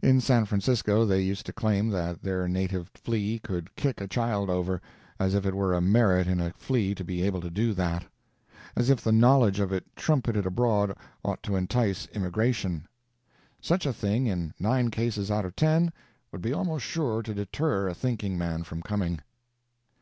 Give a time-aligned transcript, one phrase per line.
[0.00, 4.48] In San Francisco they used to claim that their native flea could kick a child
[4.48, 4.80] over,
[5.20, 8.06] as if it were a merit in a flea to be able to do that;
[8.74, 12.88] as if the knowledge of it trumpeted abroad ought to entice immigration.
[13.60, 15.92] Such a thing in nine cases out of ten
[16.32, 19.20] would be almost sure to deter a thinking man from coming.